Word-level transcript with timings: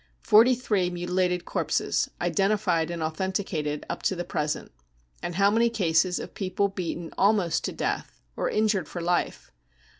Forty 0.23 0.55
three 0.55 0.89
mutilated 0.89 1.45
corpses, 1.45 2.09
identified 2.19 2.89
and 2.89 3.03
authenticated 3.03 3.85
up 3.87 4.01
to 4.01 4.15
the 4.15 4.25
present— 4.25 4.71
and 5.21 5.35
how 5.35 5.51
many 5.51 5.69
cases 5.69 6.17
of 6.17 6.33
people 6.33 6.69
beaten 6.69 7.13
almost 7.19 7.63
to 7.65 7.71
death 7.71 8.19
or 8.35 8.49
injured 8.49 8.87
for 8.87 8.99
life 8.99 9.51